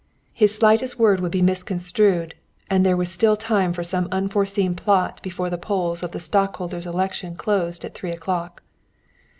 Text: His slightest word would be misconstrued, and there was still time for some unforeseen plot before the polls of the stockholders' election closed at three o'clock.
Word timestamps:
His 0.33 0.55
slightest 0.55 0.97
word 0.97 1.19
would 1.19 1.31
be 1.31 1.43
misconstrued, 1.43 2.33
and 2.71 2.83
there 2.83 2.97
was 2.97 3.11
still 3.11 3.35
time 3.35 3.71
for 3.71 3.83
some 3.83 4.07
unforeseen 4.11 4.73
plot 4.73 5.21
before 5.21 5.51
the 5.51 5.59
polls 5.59 6.01
of 6.01 6.11
the 6.11 6.19
stockholders' 6.19 6.87
election 6.87 7.35
closed 7.35 7.85
at 7.85 7.93
three 7.93 8.09
o'clock. 8.09 8.63